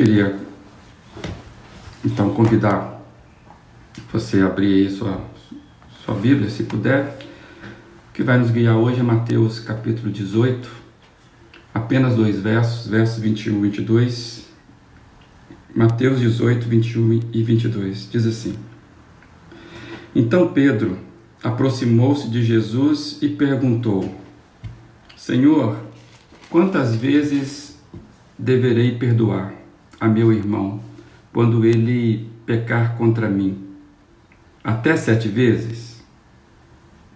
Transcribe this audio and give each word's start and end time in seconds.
queria 0.00 0.34
então 2.02 2.32
convidar 2.32 3.04
você 4.10 4.40
a 4.40 4.46
abrir 4.46 4.72
aí 4.72 4.90
sua, 4.90 5.20
sua 6.02 6.14
Bíblia, 6.14 6.48
se 6.48 6.62
puder. 6.62 7.18
O 8.08 8.14
que 8.14 8.22
vai 8.22 8.38
nos 8.38 8.50
guiar 8.50 8.76
hoje 8.76 9.00
é 9.00 9.02
Mateus 9.02 9.60
capítulo 9.60 10.10
18, 10.10 10.66
apenas 11.74 12.16
dois 12.16 12.40
versos, 12.40 12.86
versos 12.86 13.18
21 13.18 13.58
e 13.58 13.60
22. 13.68 14.48
Mateus 15.76 16.18
18, 16.18 16.66
21 16.66 17.20
e 17.34 17.42
22 17.42 18.08
diz 18.10 18.24
assim: 18.24 18.54
Então 20.14 20.50
Pedro 20.54 20.96
aproximou-se 21.42 22.26
de 22.30 22.42
Jesus 22.42 23.18
e 23.20 23.28
perguntou: 23.28 24.14
Senhor, 25.14 25.76
quantas 26.48 26.96
vezes 26.96 27.78
deverei 28.38 28.96
perdoar 28.96 29.59
a 30.00 30.08
meu 30.08 30.32
irmão 30.32 30.80
quando 31.32 31.64
ele 31.64 32.30
pecar 32.46 32.96
contra 32.96 33.28
mim? 33.28 33.66
Até 34.64 34.96
sete 34.96 35.28
vezes? 35.28 36.02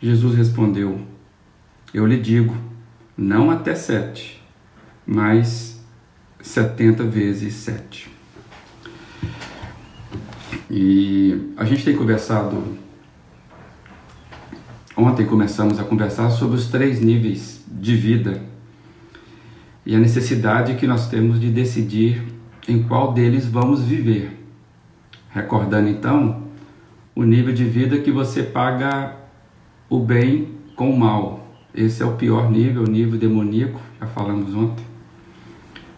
Jesus 0.00 0.36
respondeu: 0.36 1.00
Eu 1.92 2.06
lhe 2.06 2.20
digo, 2.20 2.54
não 3.16 3.50
até 3.50 3.74
sete, 3.74 4.42
mas 5.06 5.82
setenta 6.40 7.04
vezes 7.04 7.54
sete. 7.54 8.12
E 10.70 11.52
a 11.56 11.64
gente 11.64 11.84
tem 11.84 11.96
conversado. 11.96 12.84
Ontem 14.96 15.26
começamos 15.26 15.80
a 15.80 15.84
conversar 15.84 16.30
sobre 16.30 16.56
os 16.56 16.68
três 16.68 17.00
níveis 17.00 17.64
de 17.66 17.96
vida 17.96 18.40
e 19.84 19.94
a 19.94 19.98
necessidade 19.98 20.74
que 20.74 20.86
nós 20.86 21.08
temos 21.08 21.40
de 21.40 21.50
decidir 21.50 22.33
em 22.68 22.82
qual 22.82 23.12
deles 23.12 23.46
vamos 23.46 23.82
viver. 23.82 24.40
Recordando 25.30 25.88
então 25.88 26.44
o 27.14 27.22
nível 27.22 27.52
de 27.52 27.64
vida 27.64 27.98
que 27.98 28.10
você 28.10 28.42
paga 28.42 29.16
o 29.88 29.98
bem 29.98 30.48
com 30.76 30.90
o 30.90 30.98
mal. 30.98 31.46
Esse 31.74 32.02
é 32.02 32.06
o 32.06 32.16
pior 32.16 32.50
nível, 32.50 32.82
o 32.82 32.90
nível 32.90 33.18
demoníaco, 33.18 33.80
já 34.00 34.06
falamos 34.06 34.54
ontem. 34.54 34.84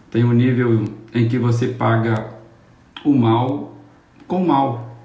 Tem 0.09 0.23
o 0.23 0.33
nível 0.33 0.85
em 1.13 1.27
que 1.27 1.37
você 1.37 1.67
paga 1.67 2.33
o 3.03 3.13
mal 3.13 3.77
com 4.27 4.43
o 4.43 4.47
mal. 4.47 4.97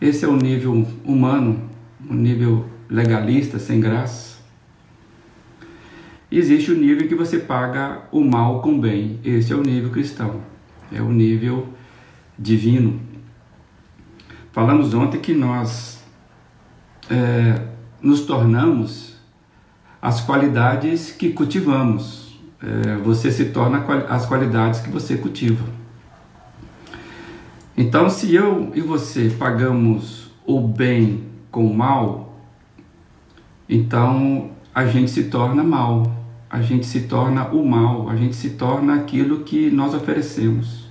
Esse 0.00 0.24
é 0.24 0.28
o 0.28 0.36
nível 0.36 0.86
humano, 1.04 1.70
o 2.08 2.14
nível 2.14 2.66
legalista, 2.88 3.58
sem 3.58 3.80
graça 3.80 4.34
existe 6.38 6.72
o 6.72 6.76
nível 6.76 7.06
que 7.06 7.14
você 7.14 7.38
paga 7.38 8.02
o 8.10 8.20
mal 8.20 8.60
com 8.60 8.78
bem. 8.78 9.20
Esse 9.24 9.52
é 9.52 9.56
o 9.56 9.62
nível 9.62 9.90
cristão, 9.90 10.40
é 10.94 11.02
o 11.02 11.10
nível 11.10 11.68
divino. 12.38 13.00
Falamos 14.52 14.94
ontem 14.94 15.20
que 15.20 15.34
nós 15.34 16.02
é, 17.10 17.60
nos 18.00 18.20
tornamos 18.20 19.16
as 20.00 20.20
qualidades 20.20 21.10
que 21.10 21.30
cultivamos. 21.30 22.38
É, 22.62 22.96
você 22.98 23.30
se 23.30 23.46
torna 23.46 23.84
as 24.08 24.26
qualidades 24.26 24.80
que 24.80 24.90
você 24.90 25.16
cultiva. 25.16 25.64
Então, 27.76 28.08
se 28.08 28.34
eu 28.34 28.70
e 28.74 28.80
você 28.80 29.34
pagamos 29.36 30.30
o 30.46 30.60
bem 30.60 31.24
com 31.50 31.66
o 31.66 31.74
mal, 31.74 32.38
então 33.68 34.50
a 34.74 34.86
gente 34.86 35.10
se 35.10 35.24
torna 35.24 35.64
mal, 35.64 36.14
a 36.48 36.62
gente 36.62 36.86
se 36.86 37.02
torna 37.02 37.48
o 37.48 37.66
mal, 37.66 38.08
a 38.08 38.16
gente 38.16 38.36
se 38.36 38.50
torna 38.50 38.94
aquilo 38.94 39.40
que 39.40 39.70
nós 39.70 39.94
oferecemos. 39.94 40.83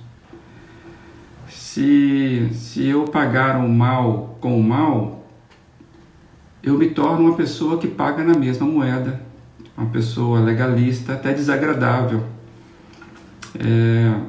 Se, 1.74 2.50
se 2.52 2.86
eu 2.86 3.02
pagar 3.02 3.56
o 3.56 3.68
mal 3.68 4.38
com 4.40 4.56
o 4.56 4.62
mal, 4.62 5.26
eu 6.62 6.78
me 6.78 6.90
torno 6.90 7.24
uma 7.24 7.34
pessoa 7.34 7.78
que 7.78 7.88
paga 7.88 8.22
na 8.22 8.38
mesma 8.38 8.64
moeda, 8.64 9.20
uma 9.76 9.88
pessoa 9.90 10.38
legalista, 10.38 11.14
até 11.14 11.32
desagradável. 11.32 12.22
É, 13.58 14.20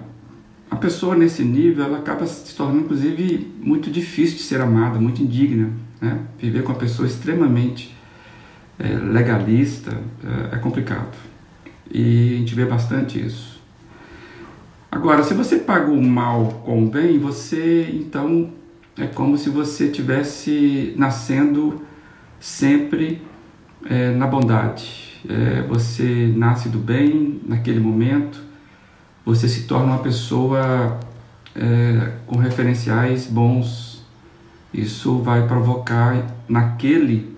a 0.71 0.75
pessoa 0.75 1.15
nesse 1.15 1.43
nível 1.43 1.85
ela 1.85 1.99
acaba 1.99 2.25
se 2.25 2.55
tornando 2.55 2.79
inclusive 2.79 3.53
muito 3.61 3.91
difícil 3.91 4.37
de 4.37 4.43
ser 4.43 4.59
amada, 4.59 4.99
muito 4.99 5.21
indigna. 5.21 5.69
Né? 6.01 6.21
Viver 6.39 6.63
com 6.63 6.71
uma 6.71 6.79
pessoa 6.79 7.07
extremamente 7.07 7.95
é, 8.79 8.87
legalista 8.87 9.95
é, 10.51 10.55
é 10.55 10.57
complicado. 10.57 11.15
E 11.91 12.37
a 12.37 12.39
gente 12.39 12.55
vê 12.55 12.65
bastante 12.65 13.23
isso. 13.23 13.54
Agora, 14.95 15.23
se 15.23 15.33
você 15.33 15.57
paga 15.57 15.91
o 15.91 16.01
mal 16.01 16.61
com 16.63 16.85
o 16.85 16.87
bem, 16.87 17.19
você 17.19 17.85
então 17.93 18.51
é 18.97 19.05
como 19.05 19.37
se 19.37 19.49
você 19.49 19.89
tivesse 19.89 20.93
nascendo 20.95 21.81
sempre 22.39 23.21
é, 23.89 24.11
na 24.11 24.25
bondade. 24.25 25.21
É, 25.27 25.63
você 25.63 26.33
nasce 26.37 26.69
do 26.69 26.79
bem 26.79 27.41
naquele 27.45 27.81
momento, 27.81 28.41
você 29.25 29.49
se 29.49 29.67
torna 29.67 29.87
uma 29.87 29.99
pessoa 29.99 30.97
é, 31.53 32.13
com 32.25 32.37
referenciais 32.37 33.27
bons. 33.27 34.01
Isso 34.73 35.17
vai 35.19 35.45
provocar 35.45 36.25
naquele 36.47 37.35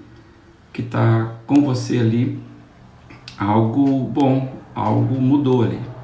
que 0.72 0.84
está 0.84 1.34
com 1.47 1.63
você 1.63 1.97
ali, 1.97 2.40
algo 3.35 4.03
bom, 4.03 4.62
algo 4.75 5.19
mudou 5.19 5.63
ali. 5.63 5.97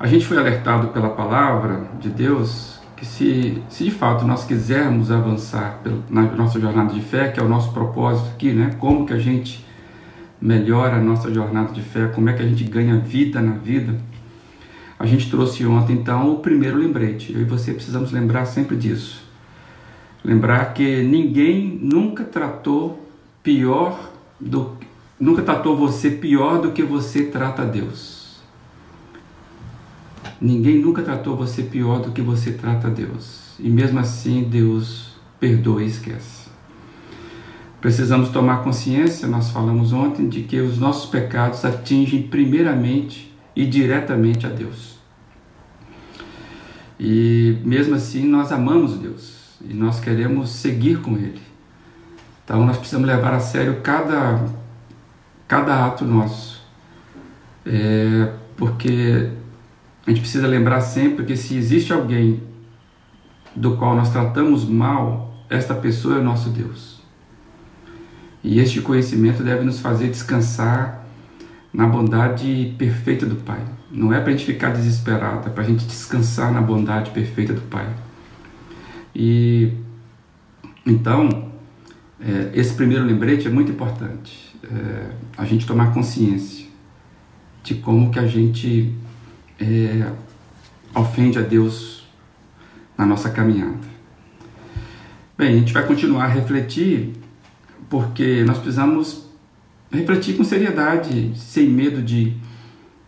A 0.00 0.06
gente 0.06 0.24
foi 0.24 0.38
alertado 0.38 0.88
pela 0.88 1.10
palavra 1.10 1.90
de 2.00 2.08
Deus 2.08 2.80
que 2.96 3.04
se, 3.04 3.62
se 3.68 3.84
de 3.84 3.90
fato 3.90 4.24
nós 4.24 4.46
quisermos 4.46 5.10
avançar 5.10 5.78
na 6.08 6.22
nossa 6.22 6.58
jornada 6.58 6.94
de 6.94 7.02
fé, 7.02 7.28
que 7.28 7.38
é 7.38 7.42
o 7.42 7.48
nosso 7.48 7.70
propósito 7.74 8.30
aqui, 8.30 8.50
né? 8.50 8.74
Como 8.78 9.04
que 9.04 9.12
a 9.12 9.18
gente 9.18 9.62
melhora 10.40 10.96
a 10.96 11.00
nossa 11.00 11.30
jornada 11.30 11.70
de 11.74 11.82
fé, 11.82 12.06
como 12.06 12.30
é 12.30 12.32
que 12.32 12.42
a 12.42 12.48
gente 12.48 12.64
ganha 12.64 12.96
vida 12.96 13.42
na 13.42 13.52
vida. 13.52 13.94
A 14.98 15.04
gente 15.04 15.30
trouxe 15.30 15.66
ontem 15.66 15.92
então 15.92 16.32
o 16.32 16.38
primeiro 16.38 16.78
lembrete. 16.78 17.34
Eu 17.34 17.42
e 17.42 17.44
você 17.44 17.74
precisamos 17.74 18.10
lembrar 18.10 18.46
sempre 18.46 18.78
disso. 18.78 19.22
Lembrar 20.24 20.72
que 20.72 21.02
ninguém 21.02 21.78
nunca 21.82 22.24
tratou 22.24 23.06
pior 23.42 24.00
do 24.40 24.78
nunca 25.20 25.42
tratou 25.42 25.76
você 25.76 26.08
pior 26.10 26.58
do 26.58 26.72
que 26.72 26.82
você 26.82 27.24
trata 27.24 27.66
Deus. 27.66 28.19
Ninguém 30.40 30.78
nunca 30.78 31.02
tratou 31.02 31.36
você 31.36 31.62
pior 31.62 32.00
do 32.00 32.12
que 32.12 32.22
você 32.22 32.52
trata 32.52 32.88
Deus. 32.88 33.54
E 33.58 33.68
mesmo 33.68 33.98
assim 33.98 34.44
Deus 34.44 35.10
perdoa 35.38 35.82
e 35.82 35.86
esquece. 35.86 36.48
Precisamos 37.80 38.28
tomar 38.28 38.62
consciência, 38.62 39.26
nós 39.26 39.50
falamos 39.50 39.92
ontem, 39.92 40.28
de 40.28 40.42
que 40.42 40.60
os 40.60 40.78
nossos 40.78 41.08
pecados 41.10 41.64
atingem 41.64 42.22
primeiramente 42.22 43.34
e 43.56 43.66
diretamente 43.66 44.46
a 44.46 44.50
Deus. 44.50 44.98
E 46.98 47.58
mesmo 47.64 47.94
assim 47.94 48.26
nós 48.26 48.52
amamos 48.52 48.98
Deus 48.98 49.56
e 49.66 49.72
nós 49.72 50.00
queremos 50.00 50.50
seguir 50.50 51.00
com 51.00 51.16
Ele. 51.16 51.40
Então 52.44 52.64
nós 52.66 52.76
precisamos 52.76 53.06
levar 53.06 53.32
a 53.32 53.40
sério 53.40 53.80
cada, 53.82 54.44
cada 55.48 55.86
ato 55.86 56.04
nosso. 56.04 56.62
É, 57.64 58.32
porque 58.56 59.30
a 60.06 60.10
gente 60.10 60.20
precisa 60.20 60.46
lembrar 60.46 60.80
sempre 60.80 61.24
que 61.24 61.36
se 61.36 61.56
existe 61.56 61.92
alguém 61.92 62.42
do 63.54 63.76
qual 63.76 63.94
nós 63.94 64.10
tratamos 64.10 64.64
mal, 64.64 65.34
esta 65.48 65.74
pessoa 65.74 66.16
é 66.16 66.18
o 66.18 66.24
nosso 66.24 66.50
Deus. 66.50 67.00
E 68.42 68.58
este 68.58 68.80
conhecimento 68.80 69.42
deve 69.42 69.64
nos 69.64 69.80
fazer 69.80 70.08
descansar 70.08 71.04
na 71.72 71.86
bondade 71.86 72.74
perfeita 72.78 73.26
do 73.26 73.36
Pai. 73.36 73.60
Não 73.90 74.12
é 74.12 74.20
para 74.20 74.28
a 74.28 74.32
gente 74.32 74.46
ficar 74.46 74.70
desesperado, 74.70 75.48
é 75.48 75.50
para 75.50 75.62
a 75.62 75.66
gente 75.66 75.84
descansar 75.84 76.52
na 76.52 76.60
bondade 76.60 77.10
perfeita 77.10 77.52
do 77.52 77.60
Pai. 77.62 77.88
E 79.14 79.72
então, 80.86 81.50
é, 82.20 82.50
esse 82.54 82.74
primeiro 82.74 83.04
lembrete 83.04 83.46
é 83.46 83.50
muito 83.50 83.70
importante. 83.70 84.56
É, 84.64 85.10
a 85.36 85.44
gente 85.44 85.66
tomar 85.66 85.92
consciência 85.92 86.66
de 87.62 87.74
como 87.74 88.10
que 88.10 88.18
a 88.18 88.26
gente 88.26 88.94
é, 89.60 90.10
ofende 90.94 91.38
a 91.38 91.42
Deus 91.42 92.08
na 92.96 93.04
nossa 93.04 93.30
caminhada. 93.30 93.90
Bem, 95.36 95.54
a 95.54 95.58
gente 95.58 95.72
vai 95.72 95.86
continuar 95.86 96.24
a 96.24 96.28
refletir 96.28 97.12
porque 97.88 98.44
nós 98.44 98.58
precisamos 98.58 99.26
refletir 99.90 100.36
com 100.36 100.44
seriedade, 100.44 101.32
sem 101.34 101.68
medo 101.68 102.00
de, 102.00 102.36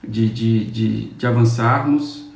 de, 0.07 0.29
de, 0.29 0.65
de, 0.65 1.05
de 1.11 1.27
avançarmos. 1.27 2.31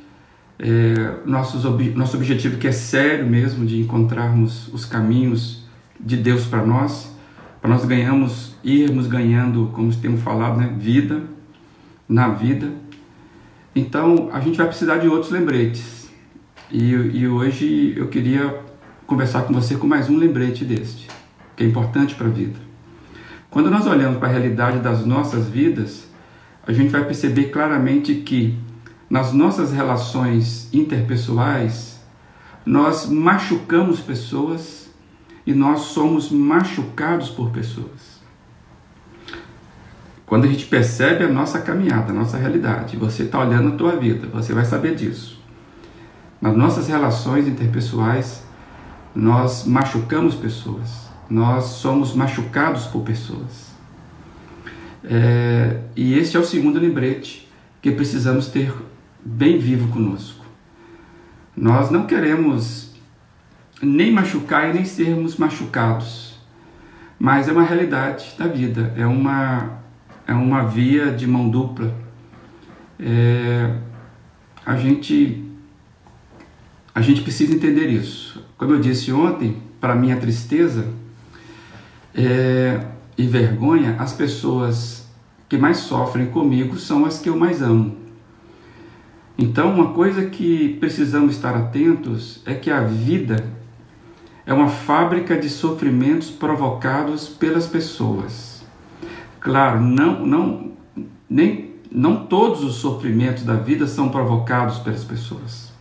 É, 0.59 1.17
nossos, 1.25 1.63
nosso 1.95 2.17
objetivo 2.17 2.57
que 2.57 2.67
é 2.67 2.71
sério 2.71 3.27
mesmo 3.27 3.63
de 3.63 3.79
encontrarmos 3.79 4.73
os 4.73 4.85
caminhos 4.85 5.63
de 5.99 6.17
Deus 6.17 6.45
para 6.45 6.65
nós, 6.65 7.15
para 7.61 7.69
nós 7.69 7.85
ganhamos, 7.85 8.55
irmos 8.63 9.05
ganhando, 9.05 9.69
como 9.73 9.93
temos 9.95 10.21
falado, 10.21 10.57
né, 10.57 10.73
vida 10.79 11.21
na 12.07 12.29
vida. 12.29 12.71
Então 13.77 14.29
a 14.33 14.39
gente 14.39 14.57
vai 14.57 14.65
precisar 14.65 14.97
de 14.97 15.07
outros 15.07 15.31
lembretes. 15.31 16.09
E, 16.71 16.93
e 16.93 17.27
hoje 17.27 17.93
eu 17.95 18.07
queria 18.07 18.63
conversar 19.05 19.43
com 19.43 19.53
você 19.53 19.75
com 19.75 19.85
mais 19.85 20.09
um 20.09 20.17
lembrete 20.17 20.65
deste, 20.65 21.07
que 21.55 21.63
é 21.63 21.67
importante 21.67 22.15
para 22.15 22.25
a 22.25 22.31
vida. 22.31 22.57
Quando 23.51 23.69
nós 23.69 23.85
olhamos 23.85 24.17
para 24.17 24.29
a 24.29 24.31
realidade 24.31 24.79
das 24.79 25.05
nossas 25.05 25.47
vidas, 25.47 26.07
a 26.65 26.73
gente 26.73 26.89
vai 26.89 27.05
perceber 27.05 27.51
claramente 27.51 28.15
que 28.15 28.57
nas 29.07 29.31
nossas 29.31 29.71
relações 29.71 30.73
interpessoais, 30.73 32.01
nós 32.65 33.07
machucamos 33.07 33.99
pessoas 33.99 34.89
e 35.45 35.53
nós 35.53 35.81
somos 35.81 36.31
machucados 36.31 37.29
por 37.29 37.51
pessoas. 37.51 38.16
Quando 40.27 40.43
a 40.43 40.47
gente 40.47 40.65
percebe 40.65 41.23
a 41.23 41.29
nossa 41.29 41.59
caminhada, 41.61 42.11
a 42.11 42.13
nossa 42.13 42.35
realidade, 42.37 42.97
você 42.97 43.23
está 43.23 43.39
olhando 43.39 43.69
a 43.69 43.77
tua 43.77 43.95
vida, 43.95 44.27
você 44.27 44.53
vai 44.53 44.65
saber 44.65 44.93
disso. 44.93 45.41
Nas 46.41 46.55
nossas 46.55 46.89
relações 46.89 47.47
interpessoais, 47.47 48.43
nós 49.15 49.65
machucamos 49.65 50.35
pessoas, 50.35 51.07
nós 51.29 51.63
somos 51.63 52.13
machucados 52.13 52.87
por 52.87 53.03
pessoas. 53.03 53.71
É, 55.01 55.79
e 55.95 56.13
este 56.19 56.35
é 56.35 56.39
o 56.41 56.45
segundo 56.45 56.77
lembrete 56.77 57.49
que 57.81 57.89
precisamos 57.91 58.47
ter 58.47 58.73
bem 59.23 59.57
vivo 59.57 59.87
conosco. 59.87 60.45
Nós 61.55 61.89
não 61.89 62.05
queremos 62.05 62.93
nem 63.81 64.11
machucar 64.11 64.69
e 64.69 64.73
nem 64.73 64.83
sermos 64.83 65.37
machucados, 65.37 66.37
mas 67.17 67.47
é 67.47 67.51
uma 67.53 67.63
realidade 67.63 68.35
da 68.37 68.45
vida, 68.45 68.93
é 68.97 69.05
uma, 69.05 69.79
é 70.27 70.33
uma 70.33 70.63
via 70.65 71.11
de 71.11 71.25
mão 71.25 71.49
dupla. 71.49 71.95
É, 72.99 73.73
a 74.65 74.75
gente 74.75 75.45
a 76.93 77.01
gente 77.01 77.21
precisa 77.21 77.53
entender 77.53 77.87
isso. 77.87 78.43
Como 78.57 78.73
eu 78.73 78.79
disse 78.79 79.11
ontem, 79.11 79.61
para 79.79 79.95
minha 79.95 80.17
tristeza 80.17 80.87
é, 82.13 82.81
e 83.17 83.25
vergonha, 83.27 83.95
as 83.99 84.13
pessoas 84.13 85.07
que 85.47 85.57
mais 85.57 85.77
sofrem 85.77 86.25
comigo 86.25 86.77
são 86.77 87.05
as 87.05 87.19
que 87.19 87.29
eu 87.29 87.37
mais 87.37 87.61
amo. 87.61 87.95
Então, 89.37 89.71
uma 89.71 89.93
coisa 89.93 90.25
que 90.25 90.75
precisamos 90.79 91.35
estar 91.35 91.55
atentos 91.55 92.41
é 92.43 92.55
que 92.55 92.71
a 92.71 92.81
vida 92.81 93.45
é 94.43 94.51
uma 94.51 94.67
fábrica 94.67 95.37
de 95.37 95.49
sofrimentos 95.49 96.31
provocados 96.31 97.29
pelas 97.29 97.67
pessoas. 97.67 98.56
Claro, 99.39 99.81
não, 99.81 100.25
não, 100.25 100.71
nem, 101.29 101.75
não 101.91 102.25
todos 102.25 102.63
os 102.63 102.75
sofrimentos 102.75 103.43
da 103.43 103.55
vida 103.55 103.87
são 103.87 104.09
provocados 104.09 104.79
pelas 104.79 105.03
pessoas. 105.03 105.71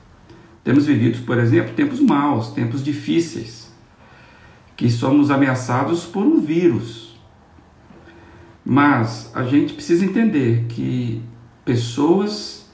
Temos 0.62 0.86
vivido, 0.86 1.24
por 1.24 1.38
exemplo, 1.38 1.74
tempos 1.74 2.00
maus, 2.00 2.50
tempos 2.50 2.82
difíceis, 2.82 3.72
que 4.76 4.90
somos 4.90 5.30
ameaçados 5.30 6.04
por 6.04 6.24
um 6.24 6.40
vírus. 6.40 7.18
Mas 8.64 9.30
a 9.34 9.44
gente 9.44 9.74
precisa 9.74 10.04
entender 10.04 10.66
que 10.68 11.22
pessoas 11.64 12.68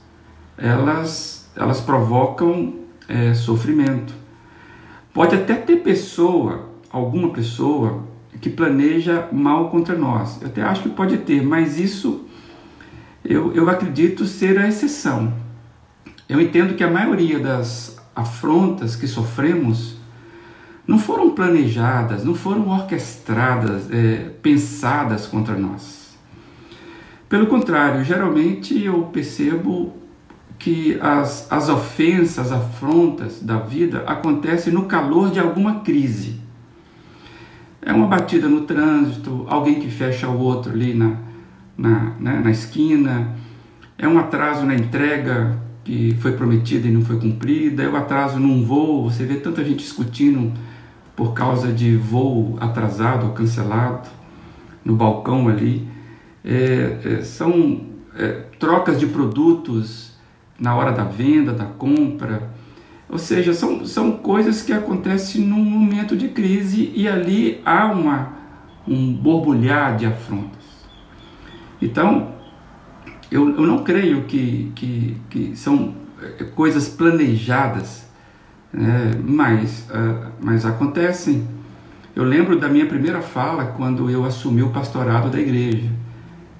elas, 0.57 1.51
elas 1.55 1.81
provocam 1.81 2.75
é, 3.07 3.33
sofrimento. 3.33 4.13
Pode 5.13 5.35
até 5.35 5.55
ter 5.55 5.77
pessoa, 5.77 6.69
alguma 6.89 7.29
pessoa, 7.29 8.03
que 8.43 8.49
planeja 8.49 9.29
mal 9.31 9.69
contra 9.69 9.97
nós. 9.97 10.41
Eu 10.41 10.49
até 10.49 10.61
acho 10.61 10.83
que 10.83 10.89
pode 10.89 11.19
ter, 11.19 11.41
mas 11.41 11.79
isso 11.79 12.25
eu, 13.23 13.53
eu 13.53 13.69
acredito 13.69 14.25
ser 14.25 14.59
a 14.59 14.67
exceção. 14.67 15.33
Eu 16.27 16.41
entendo 16.41 16.75
que 16.75 16.83
a 16.83 16.91
maioria 16.91 17.39
das 17.39 17.97
afrontas 18.13 18.97
que 18.97 19.07
sofremos 19.07 19.95
não 20.85 20.99
foram 20.99 21.29
planejadas, 21.29 22.25
não 22.25 22.35
foram 22.35 22.67
orquestradas, 22.67 23.89
é, 23.89 24.29
pensadas 24.41 25.25
contra 25.25 25.57
nós. 25.57 26.17
Pelo 27.29 27.47
contrário, 27.47 28.03
geralmente 28.03 28.83
eu 28.83 29.03
percebo 29.03 29.93
que 30.59 30.99
as, 30.99 31.49
as 31.49 31.69
ofensas, 31.69 32.39
as 32.39 32.51
afrontas 32.51 33.41
da 33.41 33.59
vida 33.59 34.03
acontecem 34.05 34.73
no 34.73 34.83
calor 34.83 35.31
de 35.31 35.39
alguma 35.39 35.79
crise. 35.79 36.42
É 37.85 37.91
uma 37.91 38.07
batida 38.07 38.47
no 38.47 38.61
trânsito, 38.61 39.45
alguém 39.49 39.75
que 39.75 39.89
fecha 39.89 40.27
o 40.27 40.39
outro 40.39 40.71
ali 40.71 40.93
na, 40.93 41.17
na, 41.77 42.15
né, 42.19 42.41
na 42.43 42.51
esquina, 42.51 43.35
é 43.97 44.07
um 44.07 44.17
atraso 44.17 44.65
na 44.65 44.73
entrega 44.73 45.57
que 45.83 46.15
foi 46.21 46.31
prometida 46.31 46.87
e 46.87 46.91
não 46.91 47.01
foi 47.01 47.19
cumprida, 47.19 47.83
é 47.83 47.89
o 47.89 47.95
atraso 47.95 48.39
num 48.39 48.63
voo, 48.63 49.09
você 49.09 49.25
vê 49.25 49.35
tanta 49.35 49.63
gente 49.63 49.79
discutindo 49.79 50.53
por 51.15 51.33
causa 51.33 51.71
de 51.71 51.95
voo 51.97 52.57
atrasado 52.59 53.27
ou 53.27 53.33
cancelado 53.33 54.09
no 54.83 54.95
balcão 54.95 55.47
ali. 55.47 55.87
É, 56.43 56.99
é, 57.03 57.21
são 57.23 57.81
é, 58.17 58.45
trocas 58.59 58.99
de 58.99 59.07
produtos 59.07 60.13
na 60.59 60.75
hora 60.75 60.91
da 60.91 61.03
venda, 61.03 61.53
da 61.53 61.65
compra. 61.65 62.52
Ou 63.13 63.19
seja, 63.19 63.53
são, 63.53 63.85
são 63.85 64.13
coisas 64.13 64.63
que 64.63 64.73
acontecem 64.73 65.39
num 65.39 65.63
momento 65.63 66.17
de 66.17 66.29
crise 66.29 66.91
e 66.95 67.07
ali 67.07 67.61
há 67.63 67.85
uma, 67.85 68.33
um 68.87 69.13
borbulhar 69.13 69.95
de 69.95 70.07
afrontas. 70.07 70.63
Então, 71.79 72.33
eu, 73.29 73.55
eu 73.55 73.67
não 73.67 73.83
creio 73.83 74.23
que, 74.23 74.71
que, 74.73 75.15
que 75.29 75.55
são 75.55 75.93
eh, 76.23 76.43
coisas 76.55 76.89
planejadas, 76.89 78.09
né? 78.73 79.11
mas, 79.23 79.87
uh, 79.91 80.31
mas 80.41 80.65
acontecem. 80.65 81.47
Eu 82.15 82.23
lembro 82.23 82.59
da 82.59 82.67
minha 82.67 82.87
primeira 82.87 83.21
fala 83.21 83.65
quando 83.77 84.09
eu 84.09 84.25
assumi 84.25 84.63
o 84.63 84.71
pastorado 84.71 85.29
da 85.29 85.39
igreja. 85.39 85.91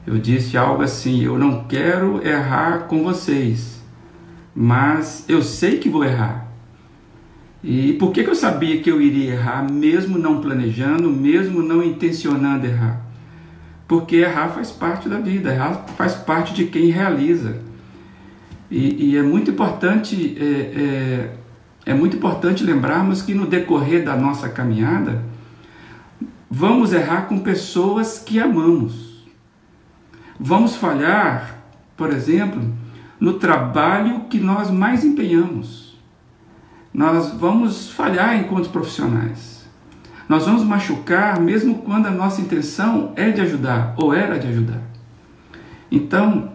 Eu 0.05 0.19
disse 0.19 0.55
algo 0.55 0.83
assim: 0.83 1.23
Eu 1.23 1.35
não 1.39 1.63
quero 1.63 2.23
errar 2.23 2.81
com 2.81 3.03
vocês, 3.03 3.81
mas 4.53 5.25
eu 5.27 5.41
sei 5.41 5.79
que 5.79 5.89
vou 5.89 6.03
errar. 6.03 6.42
E 7.63 7.94
por 7.94 8.12
que, 8.12 8.24
que 8.24 8.30
eu 8.30 8.36
sabia 8.36 8.81
que 8.81 8.92
eu 8.92 9.01
iria 9.01 9.33
errar, 9.33 9.63
mesmo 9.71 10.18
não 10.18 10.42
planejando, 10.42 11.10
mesmo 11.10 11.62
não 11.62 11.81
intencionando 11.81 12.65
errar? 12.65 13.04
porque 13.94 14.15
errar 14.15 14.50
faz 14.50 14.71
parte 14.71 15.07
da 15.07 15.19
vida, 15.19 15.54
errar 15.54 15.86
faz 15.95 16.15
parte 16.15 16.54
de 16.54 16.65
quem 16.65 16.89
realiza. 16.89 17.60
E, 18.71 19.12
e 19.12 19.18
é 19.18 19.21
muito 19.21 19.51
importante 19.51 20.36
é, 20.39 21.30
é, 21.86 21.92
é 21.92 21.94
muito 21.94 22.18
importante 22.18 22.63
lembrarmos 22.63 23.22
que 23.22 23.36
no 23.36 23.46
decorrer 23.46 24.03
da 24.03 24.15
nossa 24.15 24.50
caminhada 24.50 25.24
vamos 26.50 26.91
errar 26.91 27.27
com 27.27 27.38
pessoas 27.39 28.17
que 28.17 28.39
amamos. 28.39 29.27
Vamos 30.39 30.75
falhar, 30.75 31.60
por 31.96 32.12
exemplo, 32.12 32.63
no 33.20 33.34
trabalho 33.34 34.22
que 34.22 34.39
nós 34.39 34.72
mais 34.72 35.05
empenhamos. 35.05 35.82
Nós 36.93 37.31
vamos 37.31 37.89
falhar 37.89 38.38
enquanto 38.38 38.69
profissionais. 38.69 39.65
Nós 40.29 40.45
vamos 40.45 40.63
machucar 40.63 41.39
mesmo 41.39 41.79
quando 41.79 42.07
a 42.07 42.12
nossa 42.12 42.39
intenção 42.39 43.13
é 43.15 43.31
de 43.31 43.41
ajudar 43.41 43.95
ou 43.97 44.13
era 44.13 44.38
de 44.38 44.47
ajudar. 44.47 44.81
Então, 45.91 46.53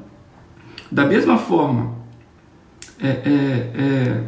da 0.91 1.05
mesma 1.05 1.37
forma 1.37 1.93
é, 3.01 3.09
é, 3.09 3.13
é, 3.75 4.25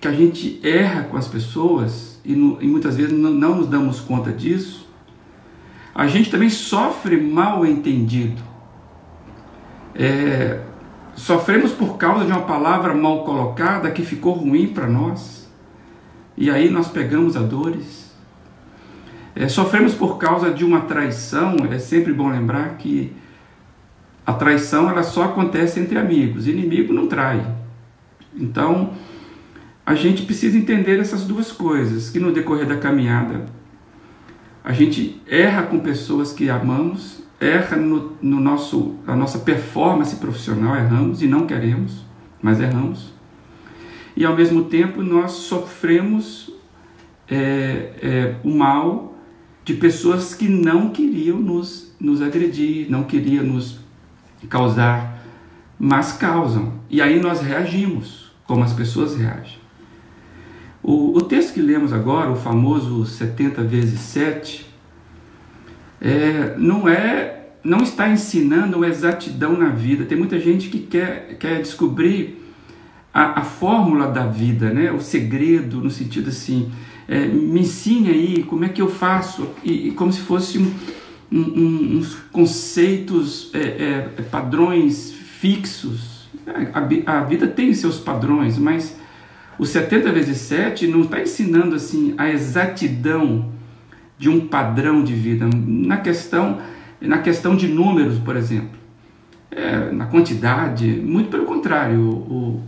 que 0.00 0.06
a 0.06 0.12
gente 0.12 0.60
erra 0.62 1.04
com 1.04 1.16
as 1.16 1.28
pessoas 1.28 2.20
e, 2.24 2.34
no, 2.34 2.62
e 2.62 2.66
muitas 2.66 2.96
vezes 2.96 3.12
não, 3.12 3.30
não, 3.30 3.56
nos 3.56 3.68
damos 3.68 4.00
conta 4.00 4.30
disso, 4.32 4.88
a 5.94 6.06
gente 6.06 6.30
também 6.30 6.48
sofre 6.48 7.16
mal 7.20 7.66
entendido. 7.66 8.40
É, 9.94 10.60
sofremos 11.18 11.72
por 11.72 11.96
causa 11.96 12.24
de 12.24 12.32
uma 12.32 12.42
palavra 12.42 12.94
mal 12.94 13.24
colocada 13.24 13.90
que 13.90 14.02
ficou 14.02 14.34
ruim 14.34 14.68
para 14.68 14.86
nós. 14.86 15.48
E 16.36 16.48
aí 16.50 16.70
nós 16.70 16.88
pegamos 16.88 17.36
a 17.36 17.40
dores 17.40 18.08
é, 19.38 19.48
sofremos 19.48 19.94
por 19.94 20.18
causa 20.18 20.50
de 20.50 20.64
uma 20.64 20.80
traição, 20.80 21.54
é 21.70 21.78
sempre 21.78 22.12
bom 22.12 22.28
lembrar 22.28 22.76
que 22.76 23.12
a 24.26 24.32
traição 24.32 24.90
ela 24.90 25.04
só 25.04 25.26
acontece 25.26 25.78
entre 25.78 25.96
amigos, 25.96 26.48
inimigo 26.48 26.92
não 26.92 27.06
trai. 27.06 27.46
Então, 28.34 28.94
a 29.86 29.94
gente 29.94 30.22
precisa 30.22 30.58
entender 30.58 30.98
essas 30.98 31.22
duas 31.24 31.52
coisas, 31.52 32.10
que 32.10 32.18
no 32.18 32.32
decorrer 32.32 32.66
da 32.66 32.78
caminhada 32.78 33.46
a 34.64 34.72
gente 34.72 35.22
erra 35.24 35.62
com 35.62 35.78
pessoas 35.78 36.32
que 36.32 36.50
amamos, 36.50 37.22
erra 37.40 37.76
no, 37.76 38.16
no 38.20 38.40
nosso, 38.40 38.96
a 39.06 39.14
nossa 39.14 39.38
performance 39.38 40.16
profissional, 40.16 40.76
erramos 40.76 41.22
e 41.22 41.26
não 41.26 41.46
queremos, 41.46 42.04
mas 42.42 42.60
erramos. 42.60 43.12
E 44.16 44.24
ao 44.24 44.36
mesmo 44.36 44.64
tempo 44.64 45.02
nós 45.02 45.32
sofremos 45.32 46.52
é, 47.28 47.92
é, 48.02 48.36
o 48.42 48.50
mal 48.50 49.16
de 49.64 49.74
pessoas 49.74 50.34
que 50.34 50.48
não 50.48 50.90
queriam 50.90 51.38
nos, 51.38 51.94
nos 52.00 52.22
agredir, 52.22 52.90
não 52.90 53.04
queriam 53.04 53.44
nos 53.44 53.78
causar 54.48 55.18
mas 55.78 56.12
causam. 56.12 56.72
E 56.90 57.00
aí 57.00 57.20
nós 57.20 57.40
reagimos, 57.40 58.32
como 58.46 58.64
as 58.64 58.72
pessoas 58.72 59.16
reagem. 59.16 59.58
O, 60.82 61.16
o 61.16 61.22
texto 61.22 61.54
que 61.54 61.60
lemos 61.60 61.92
agora, 61.92 62.30
o 62.30 62.36
famoso 62.36 63.06
70 63.06 63.62
vezes 63.62 64.00
7, 64.00 64.66
é, 66.00 66.54
não 66.56 66.88
é 66.88 67.34
não 67.62 67.78
está 67.78 68.08
ensinando 68.08 68.84
exatidão 68.84 69.56
na 69.56 69.68
vida. 69.68 70.04
Tem 70.04 70.16
muita 70.16 70.38
gente 70.38 70.68
que 70.68 70.78
quer, 70.78 71.36
quer 71.38 71.60
descobrir 71.60 72.38
a, 73.12 73.40
a 73.40 73.42
fórmula 73.42 74.06
da 74.06 74.26
vida, 74.26 74.70
né? 74.70 74.92
o 74.92 75.00
segredo, 75.00 75.80
no 75.80 75.90
sentido 75.90 76.28
assim, 76.28 76.70
é, 77.06 77.26
me 77.26 77.60
ensine 77.60 78.10
aí 78.10 78.42
como 78.44 78.64
é 78.64 78.68
que 78.68 78.80
eu 78.80 78.88
faço, 78.88 79.48
e, 79.64 79.88
e 79.88 79.90
como 79.92 80.12
se 80.12 80.20
fosse 80.20 80.58
um, 80.58 80.72
um, 81.32 81.98
uns 81.98 82.14
conceitos, 82.32 83.50
é, 83.52 83.58
é, 84.18 84.22
padrões 84.30 85.12
fixos. 85.12 86.28
A, 86.46 87.18
a, 87.18 87.24
vida 87.24 87.46
tem 87.46 87.74
seus 87.74 87.98
padrões, 87.98 88.56
mas 88.56 88.96
o 89.58 89.66
70 89.66 90.12
vezes 90.12 90.38
7 90.38 90.86
não 90.86 91.02
está 91.02 91.20
ensinando 91.20 91.74
assim 91.74 92.14
a 92.16 92.30
exatidão 92.30 93.52
de 94.18 94.28
um 94.28 94.48
padrão 94.48 95.02
de 95.02 95.14
vida. 95.14 95.48
Na 95.54 95.98
questão, 95.98 96.58
na 97.00 97.18
questão 97.18 97.56
de 97.56 97.68
números, 97.68 98.18
por 98.18 98.36
exemplo, 98.36 98.78
é, 99.50 99.90
na 99.92 100.06
quantidade, 100.06 100.86
muito 100.86 101.30
pelo 101.30 101.44
contrário, 101.44 102.00
o, 102.00 102.62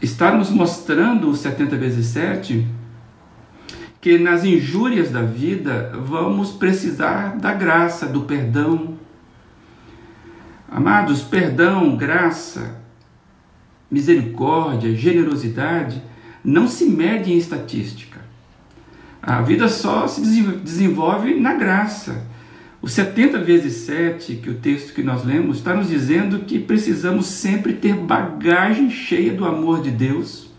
está 0.00 0.32
nos 0.32 0.50
mostrando 0.50 1.28
o 1.28 1.36
70 1.36 1.76
vezes 1.76 2.06
7 2.06 2.66
que 4.00 4.18
nas 4.18 4.44
injúrias 4.44 5.12
da 5.12 5.22
vida 5.22 5.92
vamos 6.04 6.50
precisar 6.50 7.36
da 7.36 7.54
graça, 7.54 8.04
do 8.04 8.22
perdão. 8.22 8.98
Amados, 10.68 11.22
perdão, 11.22 11.96
graça, 11.96 12.80
misericórdia, 13.88 14.92
generosidade 14.96 16.02
não 16.44 16.66
se 16.66 16.86
mede 16.86 17.32
em 17.32 17.38
estatística. 17.38 18.21
A 19.22 19.40
vida 19.40 19.68
só 19.68 20.08
se 20.08 20.20
desenvolve 20.20 21.34
na 21.38 21.54
graça. 21.54 22.26
O 22.80 22.88
70 22.88 23.38
vezes 23.38 23.74
7, 23.86 24.34
que 24.36 24.50
o 24.50 24.54
texto 24.54 24.92
que 24.92 25.04
nós 25.04 25.24
lemos, 25.24 25.58
está 25.58 25.72
nos 25.72 25.88
dizendo 25.88 26.40
que 26.40 26.58
precisamos 26.58 27.26
sempre 27.26 27.74
ter 27.74 27.94
bagagem 27.94 28.90
cheia 28.90 29.32
do 29.32 29.44
amor 29.44 29.80
de 29.80 29.92
Deus 29.92 30.50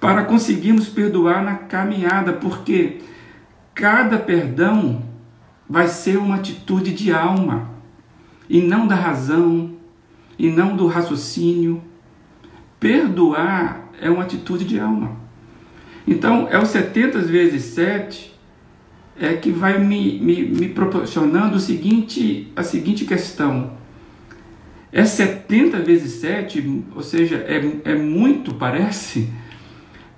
para 0.00 0.24
conseguirmos 0.24 0.88
perdoar 0.88 1.44
na 1.44 1.54
caminhada, 1.54 2.32
porque 2.32 3.02
cada 3.74 4.18
perdão 4.18 5.04
vai 5.68 5.86
ser 5.86 6.16
uma 6.16 6.36
atitude 6.36 6.92
de 6.92 7.12
alma, 7.12 7.70
e 8.48 8.60
não 8.60 8.86
da 8.86 8.96
razão, 8.96 9.74
e 10.36 10.50
não 10.50 10.74
do 10.74 10.86
raciocínio. 10.86 11.80
Perdoar 12.80 13.90
é 14.00 14.10
uma 14.10 14.24
atitude 14.24 14.64
de 14.64 14.80
alma. 14.80 15.21
Então, 16.06 16.48
é 16.50 16.58
o 16.58 16.66
70 16.66 17.18
vezes 17.20 17.64
7 17.74 18.32
é 19.20 19.34
que 19.34 19.50
vai 19.50 19.78
me, 19.78 20.18
me, 20.18 20.42
me 20.42 20.68
proporcionando 20.68 21.56
o 21.56 21.60
seguinte, 21.60 22.50
a 22.56 22.62
seguinte 22.62 23.04
questão. 23.04 23.72
É 24.90 25.04
70 25.04 25.78
vezes 25.78 26.20
7, 26.20 26.84
ou 26.94 27.02
seja, 27.02 27.36
é, 27.36 27.92
é 27.92 27.94
muito, 27.94 28.54
parece, 28.54 29.30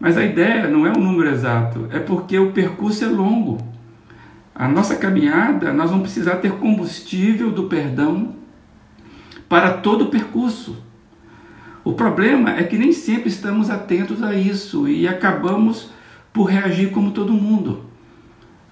mas 0.00 0.17
a 0.17 0.25
ideia 0.25 0.69
não 0.69 0.87
é 0.87 0.91
um 0.91 1.00
número 1.00 1.31
exato, 1.31 1.88
é 1.93 1.99
porque 1.99 2.38
o 2.38 2.53
percurso 2.53 3.05
é 3.05 3.09
longo. 3.09 3.59
A 4.55 4.69
nossa 4.69 4.97
caminhada, 4.97 5.73
nós 5.73 5.91
vamos 5.91 6.05
precisar 6.05 6.37
ter 6.37 6.53
combustível 6.53 7.50
do 7.50 7.64
perdão 7.64 8.37
para 9.49 9.75
todo 9.75 10.05
o 10.07 10.11
percurso. 10.11 10.76
O 11.85 11.93
problema 11.93 12.57
é 12.57 12.64
que 12.64 12.79
nem 12.79 12.93
sempre 12.93 13.29
estamos 13.29 13.69
atentos 13.69 14.23
a 14.23 14.35
isso 14.35 14.88
e 14.88 15.07
acabamos 15.07 15.91
por 16.33 16.45
reagir 16.45 16.91
como 16.91 17.11
todo 17.11 17.33
mundo 17.33 17.95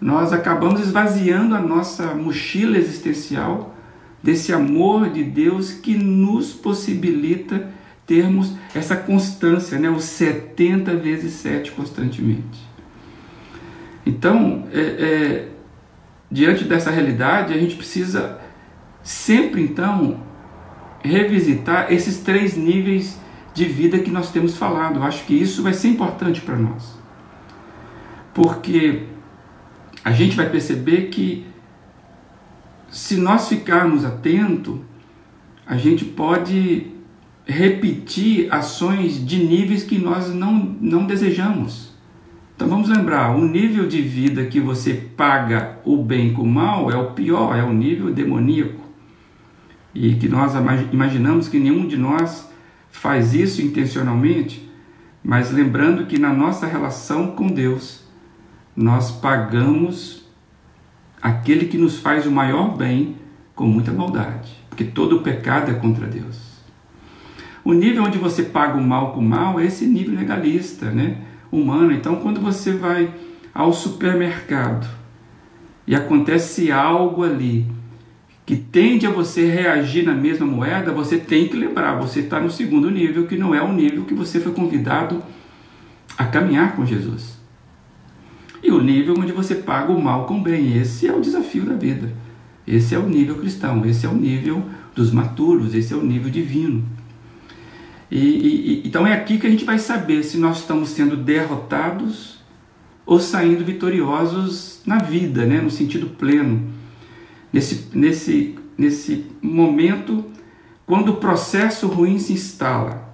nós 0.03 0.33
acabamos 0.33 0.81
esvaziando 0.81 1.55
a 1.55 1.61
nossa 1.61 2.13
mochila 2.13 2.77
existencial 2.77 3.73
desse 4.21 4.53
amor 4.53 5.11
de 5.11 5.23
Deus 5.23 5.73
que 5.73 5.95
nos 5.95 6.53
possibilita 6.53 7.69
termos 8.05 8.53
essa 8.75 8.97
constância, 8.97 9.79
né? 9.79 9.89
os 9.89 10.03
70 10.03 10.97
vezes 10.97 11.35
7 11.35 11.71
constantemente. 11.71 12.69
Então, 14.05 14.67
é, 14.73 14.81
é, 14.81 15.49
diante 16.29 16.65
dessa 16.65 16.91
realidade, 16.91 17.55
a 17.55 17.59
gente 17.59 17.77
precisa 17.77 18.41
sempre, 19.05 19.63
então, 19.63 20.21
revisitar 21.03 21.93
esses 21.93 22.19
três 22.19 22.57
níveis 22.57 23.21
de 23.55 23.65
vida 23.65 23.99
que 23.99 24.11
nós 24.11 24.31
temos 24.31 24.57
falado. 24.57 24.97
Eu 24.97 25.03
acho 25.03 25.25
que 25.25 25.35
isso 25.35 25.63
vai 25.63 25.73
ser 25.73 25.89
importante 25.89 26.41
para 26.41 26.57
nós. 26.57 26.99
Porque 28.33 29.05
a 30.05 30.13
gente 30.13 30.37
vai 30.37 30.49
perceber 30.49 31.09
que 31.09 31.47
se 32.91 33.17
nós 33.17 33.49
ficarmos 33.49 34.05
atentos, 34.05 34.79
a 35.67 35.77
gente 35.77 36.05
pode 36.05 36.93
repetir 37.47 38.53
ações 38.53 39.25
de 39.25 39.45
níveis 39.45 39.83
que 39.83 39.99
nós 39.99 40.33
não, 40.33 40.55
não 40.81 41.07
desejamos. 41.07 41.93
Então 42.55 42.69
vamos 42.69 42.89
lembrar, 42.89 43.37
o 43.37 43.45
nível 43.45 43.89
de 43.89 44.01
vida 44.01 44.45
que 44.45 44.61
você 44.61 44.95
paga 45.17 45.79
o 45.85 45.97
bem 45.97 46.33
com 46.33 46.43
o 46.43 46.47
mal 46.47 46.91
é 46.91 46.97
o 46.97 47.13
pior, 47.13 47.57
é 47.57 47.63
o 47.63 47.73
nível 47.73 48.13
demoníaco. 48.13 48.82
E 49.95 50.15
que 50.15 50.29
nós 50.29 50.55
imaginamos 50.93 51.49
que 51.49 51.59
nenhum 51.59 51.87
de 51.87 51.97
nós 51.97 52.51
faz 52.91 53.35
isso 53.35 53.61
intencionalmente, 53.61 54.71
mas 55.23 55.51
lembrando 55.51 56.07
que 56.07 56.19
na 56.19 56.33
nossa 56.33 56.67
relação 56.67 57.33
com 57.33 57.47
Deus, 57.49 58.05
nós 58.75 59.11
pagamos 59.11 60.27
aquele 61.21 61.67
que 61.67 61.79
nos 61.79 61.99
faz 61.99 62.27
o 62.27 62.31
maior 62.31 62.77
bem 62.77 63.17
com 63.55 63.67
muita 63.67 63.93
maldade, 63.93 64.53
porque 64.69 64.85
todo 64.85 65.21
pecado 65.21 65.71
é 65.71 65.75
contra 65.75 66.07
Deus. 66.07 66.53
O 67.65 67.73
nível 67.73 68.05
onde 68.05 68.19
você 68.19 68.43
paga 68.43 68.77
o 68.77 68.83
mal 68.83 69.13
com 69.13 69.21
o 69.21 69.23
mal 69.23 69.61
é 69.61 69.67
esse 69.67 69.87
nível 69.87 70.17
legalista, 70.17 70.91
né? 70.91 71.19
humano. 71.53 71.93
Então, 71.93 72.17
quando 72.17 72.41
você 72.41 72.73
vai 72.73 73.13
ao 73.55 73.73
supermercado 73.75 74.89
e 75.87 75.95
acontece 75.95 76.73
algo 76.73 77.23
ali 77.23 77.71
que 78.45 78.57
tende 78.57 79.07
a 79.07 79.11
você 79.11 79.47
reagir 79.47 80.05
na 80.05 80.15
mesma 80.15 80.47
moeda, 80.47 80.93
você 80.93 81.17
tem 81.17 81.49
que 81.49 81.57
lembrar, 81.57 81.95
você 82.01 82.21
está 82.21 82.41
no 82.41 82.51
segundo 82.51 82.91
nível, 82.91 83.27
que 83.27 83.37
não 83.37 83.55
é 83.55 83.63
o 83.63 83.73
nível 83.73 84.05
que 84.05 84.15
você 84.15 84.41
foi 84.41 84.53
convidado 84.53 85.23
a 86.19 86.25
caminhar 86.25 86.75
com 86.75 86.85
Jesus 86.85 87.43
e 88.63 88.71
o 88.71 88.81
nível 88.81 89.15
onde 89.19 89.33
você 89.33 89.57
paga 89.57 89.93
o 89.93 90.01
mal 90.01 90.25
com 90.25 90.39
o 90.39 90.41
bem. 90.41 90.79
Esse 90.79 91.09
é 91.09 91.13
o 91.13 91.21
desafio 91.21 91.65
da 91.65 91.75
vida. 91.75 92.13
Esse 92.67 92.95
é 92.95 92.99
o 92.99 93.09
nível 93.09 93.37
cristão, 93.37 93.85
esse 93.85 94.07
é 94.07 94.09
o 94.09 94.15
nível 94.15 94.65
dos 94.95 95.11
maturos, 95.11 95.75
esse 95.75 95.93
é 95.93 95.97
o 95.97 96.03
nível 96.03 96.31
divino. 96.31 96.85
E, 98.09 98.19
e, 98.19 98.83
então 98.87 99.05
é 99.07 99.15
aqui 99.15 99.39
que 99.39 99.47
a 99.47 99.51
gente 99.51 99.65
vai 99.65 99.79
saber 99.79 100.23
se 100.23 100.37
nós 100.37 100.59
estamos 100.59 100.91
sendo 100.91 101.17
derrotados 101.17 102.39
ou 103.05 103.19
saindo 103.19 103.65
vitoriosos 103.65 104.81
na 104.87 104.99
vida, 104.99 105.45
né? 105.45 105.61
no 105.61 105.71
sentido 105.71 106.07
pleno. 106.07 106.63
Nesse, 107.53 107.89
nesse, 107.93 108.59
nesse 108.79 109.27
momento, 109.43 110.25
quando 110.87 111.11
o 111.11 111.17
processo 111.17 111.87
ruim 111.87 112.19
se 112.19 112.33
instala, 112.33 113.13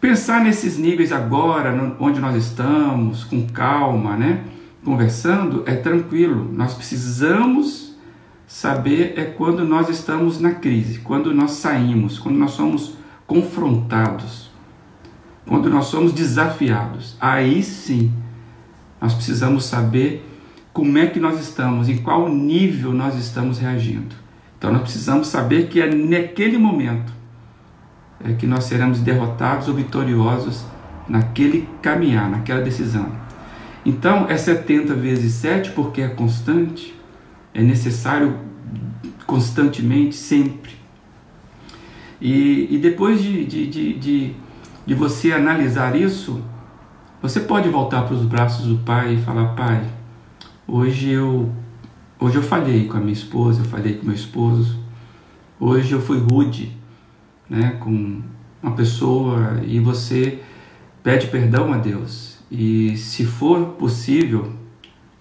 Pensar 0.00 0.42
nesses 0.42 0.78
níveis 0.78 1.12
agora, 1.12 1.94
onde 2.00 2.20
nós 2.20 2.34
estamos, 2.34 3.22
com 3.22 3.46
calma, 3.46 4.16
né? 4.16 4.44
Conversando, 4.82 5.62
é 5.66 5.76
tranquilo. 5.76 6.50
Nós 6.54 6.72
precisamos 6.72 7.94
saber 8.46 9.12
é 9.18 9.24
quando 9.24 9.62
nós 9.62 9.90
estamos 9.90 10.40
na 10.40 10.52
crise, 10.52 11.00
quando 11.00 11.34
nós 11.34 11.50
saímos, 11.50 12.18
quando 12.18 12.38
nós 12.38 12.52
somos 12.52 12.94
confrontados, 13.26 14.50
quando 15.46 15.68
nós 15.68 15.84
somos 15.84 16.12
desafiados. 16.12 17.14
Aí 17.20 17.62
sim, 17.62 18.10
nós 18.98 19.12
precisamos 19.12 19.66
saber 19.66 20.26
como 20.72 20.98
é 20.98 21.06
que 21.06 21.18
nós 21.18 21.40
estamos, 21.40 21.88
em 21.88 21.98
qual 21.98 22.28
nível 22.28 22.92
nós 22.92 23.16
estamos 23.16 23.58
reagindo. 23.58 24.14
Então 24.58 24.72
nós 24.72 24.82
precisamos 24.82 25.28
saber 25.28 25.68
que 25.68 25.80
é 25.80 25.92
naquele 25.92 26.58
momento 26.58 27.20
é 28.22 28.34
que 28.34 28.46
nós 28.46 28.64
seremos 28.64 29.00
derrotados 29.00 29.68
ou 29.68 29.74
vitoriosos 29.74 30.64
naquele 31.08 31.68
caminhar, 31.80 32.30
naquela 32.30 32.60
decisão. 32.60 33.10
Então, 33.84 34.26
é 34.28 34.36
70 34.36 34.94
vezes 34.94 35.32
7 35.34 35.70
porque 35.70 36.02
é 36.02 36.08
constante, 36.08 36.94
é 37.54 37.62
necessário 37.62 38.38
constantemente, 39.26 40.14
sempre. 40.14 40.72
E, 42.20 42.68
e 42.70 42.78
depois 42.78 43.22
de, 43.22 43.44
de, 43.46 43.66
de, 43.66 43.94
de, 43.94 44.34
de 44.84 44.94
você 44.94 45.32
analisar 45.32 45.96
isso, 45.96 46.42
você 47.22 47.40
pode 47.40 47.68
voltar 47.70 48.02
para 48.02 48.14
os 48.14 48.24
braços 48.26 48.66
do 48.66 48.76
Pai 48.84 49.14
e 49.14 49.22
falar: 49.22 49.54
Pai, 49.54 49.82
hoje 50.70 51.10
eu, 51.10 51.50
hoje 52.18 52.36
eu 52.36 52.42
falhei 52.42 52.86
com 52.86 52.96
a 52.96 53.00
minha 53.00 53.12
esposa, 53.12 53.62
eu 53.62 53.66
falhei 53.66 53.94
com 53.94 54.06
meu 54.06 54.14
esposo, 54.14 54.80
Hoje 55.62 55.92
eu 55.92 56.00
fui 56.00 56.16
rude 56.18 56.74
né, 57.46 57.76
com 57.80 58.22
uma 58.62 58.72
pessoa 58.72 59.60
e 59.62 59.78
você 59.78 60.38
pede 61.02 61.26
perdão 61.26 61.70
a 61.70 61.76
Deus. 61.76 62.38
E 62.50 62.96
se 62.96 63.26
for 63.26 63.74
possível, 63.74 64.50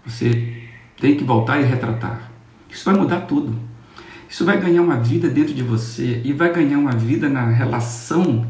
você 0.05 0.53
tem 0.97 1.17
que 1.17 1.25
voltar 1.25 1.59
e 1.59 1.65
retratar. 1.65 2.31
Isso 2.69 2.89
vai 2.89 2.97
mudar 2.97 3.21
tudo. 3.21 3.53
Isso 4.29 4.45
vai 4.45 4.61
ganhar 4.61 4.81
uma 4.81 4.95
vida 4.95 5.27
dentro 5.27 5.53
de 5.53 5.61
você 5.61 6.21
e 6.23 6.31
vai 6.31 6.53
ganhar 6.53 6.77
uma 6.77 6.93
vida 6.93 7.27
na 7.27 7.49
relação 7.49 8.47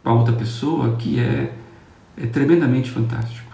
com 0.00 0.08
a 0.08 0.14
outra 0.14 0.34
pessoa 0.34 0.94
que 0.94 1.18
é, 1.18 1.52
é 2.16 2.26
tremendamente 2.26 2.88
fantástico. 2.88 3.51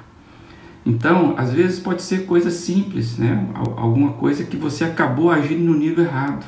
Então, 0.88 1.35
às 1.37 1.52
vezes 1.52 1.78
pode 1.78 2.00
ser 2.00 2.25
coisa 2.25 2.50
simples, 2.50 3.18
né? 3.18 3.47
Alguma 3.76 4.14
coisa 4.14 4.42
que 4.42 4.57
você 4.57 4.85
acabou 4.85 5.30
agindo 5.30 5.62
no 5.62 5.76
nível 5.76 6.02
errado 6.02 6.47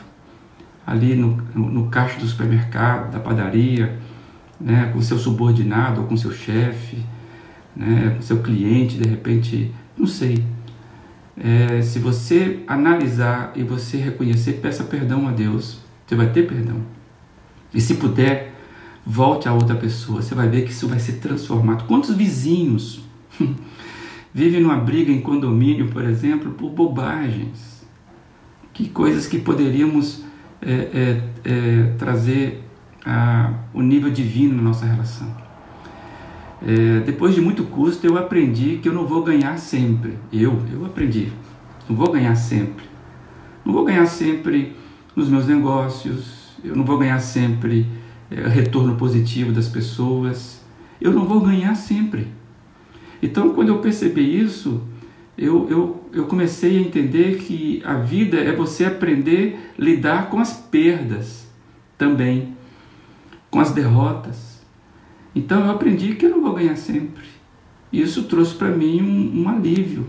ali 0.87 1.15
no, 1.15 1.37
no, 1.55 1.89
caixa 1.89 2.19
do 2.19 2.27
supermercado, 2.27 3.13
da 3.13 3.21
padaria, 3.21 3.99
né, 4.59 4.91
com 4.93 5.01
seu 5.03 5.19
subordinado 5.19 6.01
ou 6.01 6.07
com 6.07 6.17
seu 6.17 6.33
chefe, 6.33 7.05
né, 7.77 8.15
com 8.17 8.23
seu 8.23 8.39
cliente, 8.39 8.97
de 8.97 9.09
repente, 9.09 9.73
não 9.97 10.07
sei. 10.07 10.43
É, 11.37 11.83
se 11.83 11.99
você 11.99 12.61
analisar 12.67 13.53
e 13.55 13.63
você 13.63 13.99
reconhecer, 13.99 14.55
peça 14.55 14.83
perdão 14.83 15.29
a 15.29 15.33
Deus, 15.33 15.81
você 16.07 16.17
vai 16.17 16.31
ter 16.31 16.49
perdão. 16.49 16.81
E 17.75 17.81
se 17.81 17.95
puder, 17.95 18.55
volte 19.05 19.49
a 19.49 19.53
outra 19.53 19.77
pessoa, 19.77 20.23
você 20.23 20.35
vai 20.35 20.49
ver 20.49 20.63
que 20.63 20.73
isso 20.73 20.89
vai 20.89 20.99
ser 20.99 21.19
transformado. 21.19 21.85
Quantos 21.87 22.15
vizinhos 22.15 23.03
vivem 24.33 24.61
numa 24.61 24.77
briga 24.77 25.11
em 25.11 25.21
condomínio, 25.21 25.89
por 25.89 26.05
exemplo, 26.05 26.53
por 26.53 26.71
bobagens? 26.71 27.87
Que 28.73 28.89
coisas 28.89 29.27
que 29.27 29.39
poderíamos 29.39 30.25
é, 30.63 30.73
é, 30.73 31.23
é, 31.45 31.95
trazer 31.99 32.65
a, 33.05 33.53
o 33.73 33.83
nível 33.83 34.11
divino 34.11 34.57
na 34.57 34.63
nossa 34.63 34.87
relação. 34.87 35.35
É, 36.63 37.01
depois 37.01 37.35
de 37.35 37.41
muito 37.41 37.65
custo, 37.65 38.07
eu 38.07 38.19
aprendi 38.19 38.79
que 38.83 38.89
eu 38.89 38.93
não 38.93 39.07
vou 39.07 39.23
ganhar 39.23 39.57
sempre. 39.59 40.15
Eu, 40.33 40.63
eu 40.71 40.85
aprendi. 40.85 41.33
Não 41.89 41.97
vou 41.97 42.13
ganhar 42.13 42.35
sempre. 42.35 42.85
Não 43.65 43.73
vou 43.73 43.85
ganhar 43.85 44.07
sempre 44.07 44.77
nos 45.17 45.29
meus 45.29 45.47
negócios. 45.47 46.51
Eu 46.63 46.77
não 46.77 46.85
vou 46.85 46.99
ganhar 46.99 47.19
sempre 47.19 47.87
é, 48.31 48.47
retorno 48.47 48.97
positivo 48.97 49.53
das 49.53 49.69
pessoas. 49.69 50.61
Eu 51.01 51.13
não 51.13 51.25
vou 51.25 51.41
ganhar 51.41 51.75
sempre. 51.75 52.29
Então, 53.23 53.55
quando 53.55 53.69
eu 53.69 53.79
percebi 53.79 54.41
isso, 54.41 54.83
eu, 55.41 55.67
eu, 55.71 56.05
eu 56.13 56.27
comecei 56.27 56.77
a 56.77 56.81
entender 56.81 57.39
que 57.39 57.83
a 57.85 57.95
vida 57.95 58.37
é 58.39 58.53
você 58.53 58.85
aprender 58.85 59.59
a 59.79 59.83
lidar 59.83 60.29
com 60.29 60.39
as 60.39 60.53
perdas 60.53 61.49
também, 61.97 62.55
com 63.51 63.59
as 63.59 63.73
derrotas. 63.73 64.61
Então 65.35 65.65
eu 65.65 65.71
aprendi 65.71 66.15
que 66.15 66.27
eu 66.27 66.31
não 66.31 66.43
vou 66.43 66.55
ganhar 66.55 66.77
sempre. 66.77 67.25
Isso 67.91 68.25
trouxe 68.25 68.55
para 68.55 68.69
mim 68.69 69.01
um, 69.01 69.43
um, 69.43 69.49
alívio. 69.49 70.07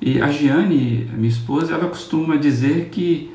E 0.00 0.20
a 0.20 0.28
Giane, 0.28 1.08
minha 1.14 1.28
esposa, 1.28 1.74
ela 1.74 1.88
costuma 1.88 2.36
dizer 2.36 2.88
que 2.90 3.30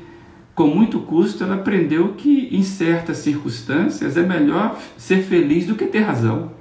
com 0.54 0.68
muito 0.68 1.00
custo 1.00 1.44
ela 1.44 1.56
aprendeu 1.56 2.14
que 2.14 2.48
em 2.52 2.62
certas 2.62 3.18
circunstâncias 3.18 4.16
é 4.16 4.22
melhor 4.22 4.78
ser 4.96 5.22
feliz 5.22 5.66
do 5.66 5.74
que 5.74 5.86
ter 5.86 6.00
razão. 6.00 6.52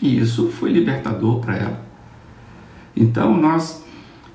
E 0.00 0.18
isso 0.18 0.48
foi 0.48 0.72
libertador 0.72 1.40
para 1.40 1.56
ela. 1.56 1.84
Então 2.96 3.36
nós 3.36 3.84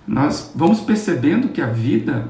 nós 0.08 0.52
vamos 0.56 0.82
percebendo 0.82 1.50
que 1.50 1.62
a 1.62 1.68
vida 1.68 2.28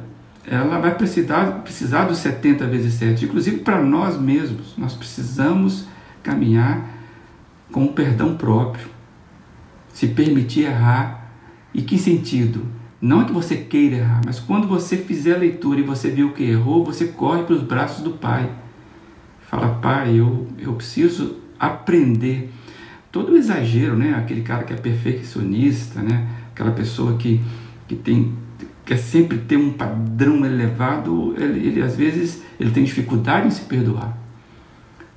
ela 0.47 0.79
vai 0.79 0.95
precisar, 0.95 1.61
precisar 1.63 2.05
dos 2.05 2.19
70 2.19 2.65
vezes 2.67 2.93
7, 2.93 3.25
inclusive 3.25 3.57
para 3.57 3.81
nós 3.83 4.19
mesmos. 4.19 4.75
Nós 4.77 4.93
precisamos 4.93 5.85
caminhar 6.23 6.87
com 7.71 7.85
o 7.85 7.93
perdão 7.93 8.37
próprio, 8.37 8.87
se 9.89 10.07
permitir 10.07 10.65
errar. 10.65 11.31
E 11.74 11.81
que 11.81 11.98
sentido? 11.98 12.65
Não 13.01 13.21
é 13.21 13.25
que 13.25 13.33
você 13.33 13.57
queira 13.57 13.98
errar, 13.98 14.21
mas 14.25 14.39
quando 14.39 14.67
você 14.67 14.95
fizer 14.95 15.35
a 15.35 15.39
leitura 15.39 15.79
e 15.79 15.83
você 15.83 16.09
viu 16.09 16.31
que 16.31 16.43
errou, 16.43 16.85
você 16.85 17.07
corre 17.07 17.43
para 17.43 17.55
os 17.55 17.61
braços 17.61 18.03
do 18.03 18.11
Pai. 18.11 18.50
Fala, 19.41 19.75
Pai, 19.81 20.17
eu, 20.17 20.48
eu 20.57 20.74
preciso 20.74 21.37
aprender 21.59 22.51
todo 23.15 23.37
exagero, 23.37 23.95
né? 23.95 24.13
Aquele 24.13 24.41
cara 24.41 24.65
que 24.65 24.73
é 24.73 24.75
perfeccionista, 24.75 26.01
né? 26.01 26.27
Aquela 26.51 26.71
pessoa 26.71 27.15
que, 27.15 27.39
que 27.87 27.95
tem 27.95 28.33
quer 28.83 28.97
sempre 28.97 29.37
ter 29.37 29.55
um 29.55 29.71
padrão 29.71 30.45
elevado, 30.45 31.33
ele, 31.37 31.65
ele 31.65 31.81
às 31.81 31.95
vezes 31.95 32.43
ele 32.59 32.71
tem 32.71 32.83
dificuldade 32.83 33.47
em 33.47 33.49
se 33.49 33.61
perdoar. 33.61 34.17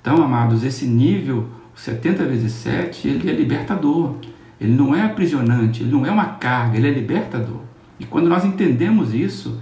Então, 0.00 0.22
amados, 0.22 0.62
esse 0.62 0.87
nível 0.87 1.48
70 1.74 2.24
vezes 2.24 2.52
7, 2.52 3.08
ele 3.08 3.28
é 3.28 3.32
libertador. 3.32 4.14
Ele 4.61 4.72
não 4.72 4.94
é 4.94 5.02
aprisionante, 5.02 5.82
ele 5.82 5.90
não 5.90 6.06
é 6.06 6.11
uma 6.12 6.26
carga, 6.26 6.76
ele 6.76 6.87
é 6.87 6.92
libertador. 6.92 7.62
E 7.98 8.04
quando 8.04 8.28
nós 8.28 8.44
entendemos 8.44 9.12
isso, 9.12 9.61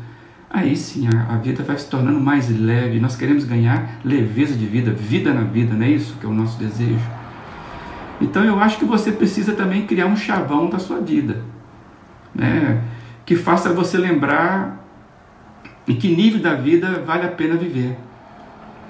aí 0.51 0.77
sim 0.77 1.09
a, 1.09 1.35
a 1.35 1.39
vida 1.39 1.63
vai 1.63 1.79
se 1.79 1.89
tornando 1.89 2.21
mais 2.21 2.51
leve. 2.51 3.01
Nós 3.01 3.17
queremos 3.17 3.45
ganhar 3.45 3.99
leveza 4.05 4.55
de 4.55 4.67
vida, 4.67 4.91
vida 4.91 5.33
na 5.33 5.43
vida, 5.43 5.75
não 5.75 5.87
é 5.87 5.91
isso 5.91 6.17
que 6.21 6.27
é 6.27 6.29
o 6.29 6.35
nosso 6.35 6.59
desejo? 6.59 7.17
Então 8.21 8.45
eu 8.45 8.59
acho 8.59 8.79
que 8.79 8.85
você 8.85 9.13
precisa 9.13 9.53
também 9.53 9.87
criar 9.87 10.07
um 10.07 10.17
chavão 10.17 10.69
da 10.69 10.79
sua 10.79 11.01
vida, 11.01 11.43
né? 12.35 12.83
que 13.27 13.35
faça 13.35 13.73
você 13.73 13.99
lembrar 13.99 14.85
em 15.87 15.97
que 15.97 16.15
nível 16.15 16.41
da 16.41 16.55
vida 16.55 17.03
vale 17.05 17.27
a 17.27 17.31
pena 17.31 17.57
viver. 17.57 17.97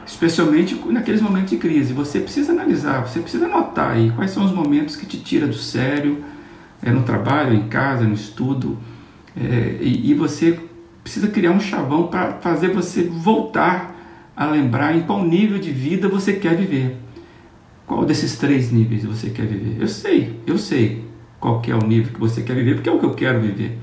Especialmente 0.07 0.75
naqueles 0.87 1.21
momentos 1.21 1.51
de 1.51 1.57
crise. 1.57 1.93
Você 1.93 2.21
precisa 2.21 2.53
analisar, 2.53 3.01
você 3.01 3.19
precisa 3.19 3.47
anotar 3.47 3.93
aí 3.93 4.13
quais 4.15 4.31
são 4.31 4.45
os 4.45 4.53
momentos 4.53 4.95
que 4.95 5.05
te 5.05 5.19
tira 5.19 5.47
do 5.47 5.57
sério, 5.57 6.23
é, 6.83 6.91
no 6.91 7.03
trabalho, 7.03 7.55
em 7.55 7.67
casa, 7.69 8.05
no 8.05 8.15
estudo. 8.15 8.79
É, 9.37 9.79
e, 9.81 10.11
e 10.11 10.15
você 10.15 10.61
precisa 11.03 11.29
criar 11.29 11.51
um 11.51 11.61
chavão 11.61 12.07
para 12.07 12.35
fazer 12.35 12.73
você 12.73 13.03
voltar 13.03 13.95
a 14.37 14.47
lembrar 14.47 14.95
em 14.95 15.03
qual 15.03 15.25
nível 15.25 15.59
de 15.59 15.73
vida 15.73 16.09
você 16.09 16.35
quer 16.35 16.55
viver. 16.55 16.97
Qual 17.87 18.05
desses 18.05 18.37
três 18.37 18.73
níveis 18.73 19.05
você 19.05 19.31
quer 19.31 19.47
viver? 19.47 19.81
Eu 19.81 19.87
sei, 19.87 20.41
eu 20.47 20.59
sei 20.59 21.05
qual 21.39 21.63
é 21.67 21.75
o 21.75 21.87
nível 21.87 22.13
que 22.13 22.19
você 22.19 22.43
quer 22.43 22.55
viver, 22.55 22.75
porque 22.75 22.89
é 22.89 22.93
o 22.93 22.99
que 22.99 23.07
eu 23.07 23.15
quero 23.15 23.41
viver. 23.41 23.79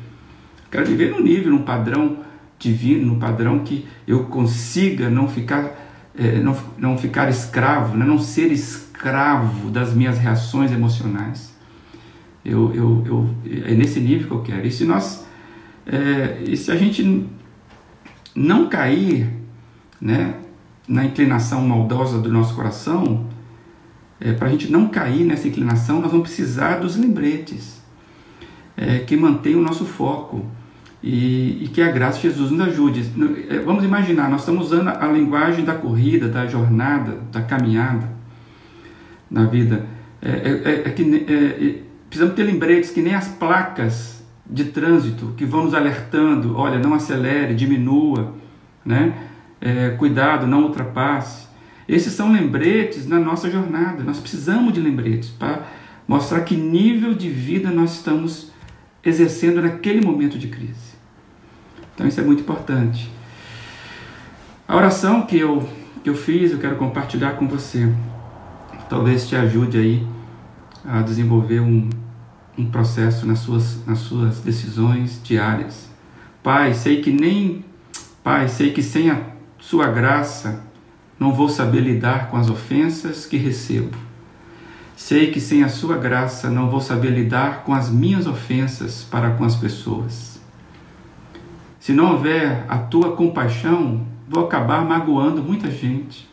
quero 0.70 0.86
viver 0.86 1.12
no 1.12 1.22
nível, 1.22 1.52
num 1.52 1.63
padrão 1.63 2.18
divino, 2.60 3.06
num 3.06 3.20
padrão 3.20 3.60
que 3.60 3.86
eu 4.06 4.26
consiga 4.26 5.10
não 5.10 5.30
ficar, 5.30 5.72
é, 6.18 6.39
não, 6.39 6.58
não 6.78 6.98
ficar 6.98 7.30
escravo, 7.30 7.96
né? 7.96 8.06
não 8.06 8.20
ser 8.20 8.52
escravo 8.52 9.70
das 9.70 9.94
minhas 9.94 10.18
reações 10.18 10.72
emocionais. 10.72 11.54
Eu, 12.44 12.74
eu, 12.76 13.04
eu, 13.06 13.30
é 13.66 13.74
nesse 13.74 14.02
nível 14.02 14.28
que 14.28 14.34
eu 14.34 14.42
quero. 14.42 14.68
E 14.68 14.72
se 14.72 14.84
nós, 14.84 15.26
é, 15.88 16.44
e 16.46 16.58
se 16.58 16.70
a 16.72 16.76
gente 16.76 17.26
não 18.36 18.68
cair, 18.68 19.30
né, 20.02 20.36
na 20.86 21.06
inclinação 21.06 21.66
maldosa 21.66 22.20
do 22.20 22.30
nosso 22.30 22.54
coração, 22.54 23.32
é, 24.24 24.32
para 24.32 24.48
a 24.48 24.52
gente 24.52 24.72
não 24.72 24.88
cair 24.88 25.26
nessa 25.26 25.48
inclinação, 25.48 26.00
nós 26.00 26.10
vamos 26.10 26.30
precisar 26.30 26.78
dos 26.78 26.96
lembretes 26.96 27.84
é, 28.78 29.00
que 29.00 29.18
mantêm 29.18 29.56
o 29.56 29.62
nosso 29.62 29.84
foco 29.86 30.46
e, 31.04 31.66
e, 31.66 31.68
que 31.68 31.82
a 31.82 31.92
graça 31.92 32.18
de 32.18 32.30
Jesus 32.30 32.50
nos 32.50 32.62
ajude. 32.62 33.04
É, 33.50 33.60
vamos 33.60 33.84
imaginar, 33.84 34.30
nós 34.30 34.40
estamos 34.42 34.68
usando 34.68 34.88
a 34.88 35.08
linguagem 35.08 35.66
da 35.66 35.76
corrida, 35.76 36.30
da 36.30 36.48
jornada, 36.48 37.20
da 37.34 37.42
caminhada 37.42 38.10
na 39.30 39.46
vida. 39.46 39.86
É, 40.22 40.30
é, 40.30 40.88
é, 40.88 40.90
que 40.92 41.84
precisamos 42.08 42.36
ter 42.36 42.44
lembretes 42.44 42.92
que 42.92 43.02
nem 43.02 43.14
as 43.14 43.28
placas 43.28 44.24
de 44.50 44.66
trânsito 44.66 45.34
que 45.36 45.44
vão 45.44 45.66
nos 45.66 45.74
alertando, 45.74 46.56
olha, 46.56 46.80
não 46.80 46.94
acelere, 46.94 47.54
diminua, 47.54 48.34
né? 48.86 49.14
cuidado, 49.98 50.46
não 50.46 50.64
ultrapasse. 50.64 51.48
Esses 51.94 52.14
são 52.14 52.32
lembretes 52.32 53.06
na 53.06 53.20
nossa 53.20 53.52
jornada. 53.52 54.04
Nós 54.04 54.20
precisamos 54.20 54.74
de 54.74 54.82
lembretes 54.82 55.30
para 55.30 55.68
mostrar 56.08 56.42
que 56.42 56.56
nível 56.56 57.14
de 57.14 57.30
vida 57.30 57.70
nós 57.70 57.94
estamos 57.94 58.52
exercendo 59.06 59.62
naquele 59.62 60.04
momento 60.04 60.40
de 60.40 60.48
crise. 60.48 60.94
Então 61.94 62.08
isso 62.08 62.20
é 62.20 62.24
muito 62.24 62.40
importante. 62.40 63.12
A 64.68 64.76
oração 64.76 65.28
que 65.28 65.38
eu, 65.38 65.70
que 66.04 66.10
eu 66.10 66.16
fiz, 66.16 66.52
eu 66.52 66.58
quero 66.58 66.78
compartilhar 66.78 67.34
com 67.34 67.48
você. 67.48 67.88
Talvez 68.90 69.28
te 69.28 69.36
ajude 69.36 69.78
aí 69.78 70.08
a 70.84 71.04
desenvolver 71.04 71.60
um, 71.60 71.92
um 72.58 72.66
processo 72.72 73.28
nas 73.28 73.38
suas, 73.38 73.86
nas 73.86 74.00
suas 74.00 74.40
decisões 74.40 75.22
diárias. 75.24 75.92
Pai, 76.42 76.74
sei 76.74 77.04
que 77.04 77.12
nem 77.12 77.64
Pai, 78.24 78.48
sei 78.48 78.74
que 78.74 78.82
sem 78.82 79.12
a 79.12 79.22
sua 79.60 79.92
graça 79.92 80.73
não 81.24 81.32
vou 81.32 81.48
saber 81.48 81.80
lidar 81.80 82.30
com 82.30 82.36
as 82.36 82.50
ofensas 82.50 83.26
que 83.26 83.38
recebo. 83.38 83.98
Sei 84.94 85.32
que 85.32 85.40
sem 85.40 85.64
a 85.64 85.70
sua 85.70 85.98
graça 85.98 86.50
não 86.50 86.70
vou 86.70 86.82
saber 86.82 87.12
lidar 87.12 87.64
com 87.64 87.74
as 87.74 87.90
minhas 87.90 88.28
ofensas 88.28 89.08
para 89.10 89.32
com 89.32 89.46
as 89.46 89.56
pessoas. 89.56 90.42
Se 91.80 91.94
não 91.94 92.12
houver 92.12 92.66
a 92.68 92.78
tua 92.78 93.16
compaixão, 93.16 94.06
vou 94.28 94.44
acabar 94.44 94.84
magoando 94.84 95.42
muita 95.42 95.72
gente. 95.72 96.30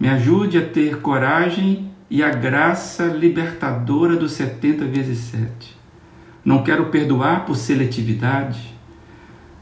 Me 0.00 0.08
ajude 0.08 0.56
a 0.56 0.66
ter 0.66 1.02
coragem 1.02 1.90
e 2.08 2.22
a 2.22 2.30
graça 2.30 3.04
libertadora 3.04 4.16
dos 4.16 4.32
70 4.32 4.86
vezes 4.86 5.18
7. 5.18 5.76
Não 6.42 6.62
quero 6.62 6.86
perdoar 6.86 7.44
por 7.44 7.56
seletividade. 7.56 8.74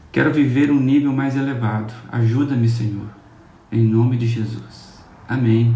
Quero 0.09 0.31
viver 0.31 0.71
um 0.71 0.79
nível 0.79 1.11
mais 1.11 1.35
elevado. 1.35 1.93
Ajuda-me, 2.09 2.69
Senhor. 2.69 3.20
Em 3.71 3.83
nome 3.83 4.17
de 4.17 4.27
Jesus. 4.27 4.99
Amém. 5.27 5.73